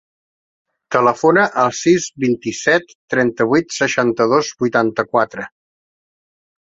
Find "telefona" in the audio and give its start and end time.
0.95-1.43